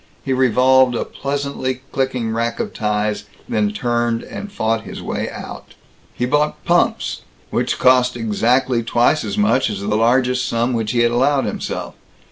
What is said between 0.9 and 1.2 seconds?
a